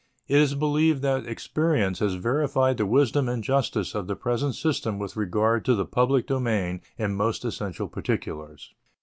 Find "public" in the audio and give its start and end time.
5.85-6.25